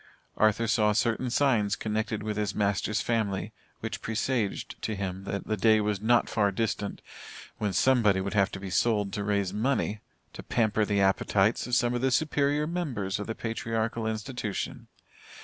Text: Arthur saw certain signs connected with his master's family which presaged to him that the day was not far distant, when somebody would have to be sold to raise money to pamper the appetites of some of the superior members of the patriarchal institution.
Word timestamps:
Arthur 0.35 0.65
saw 0.65 0.93
certain 0.93 1.29
signs 1.29 1.75
connected 1.75 2.23
with 2.23 2.35
his 2.35 2.55
master's 2.55 3.01
family 3.01 3.53
which 3.81 4.01
presaged 4.01 4.81
to 4.81 4.95
him 4.95 5.25
that 5.25 5.45
the 5.45 5.55
day 5.55 5.79
was 5.79 6.01
not 6.01 6.27
far 6.27 6.51
distant, 6.51 7.03
when 7.59 7.71
somebody 7.71 8.19
would 8.19 8.33
have 8.33 8.51
to 8.53 8.59
be 8.59 8.71
sold 8.71 9.13
to 9.13 9.23
raise 9.23 9.53
money 9.53 9.99
to 10.33 10.41
pamper 10.41 10.85
the 10.85 11.01
appetites 11.01 11.67
of 11.67 11.75
some 11.75 11.93
of 11.93 12.01
the 12.01 12.09
superior 12.09 12.65
members 12.65 13.19
of 13.19 13.27
the 13.27 13.35
patriarchal 13.35 14.07
institution. 14.07 14.87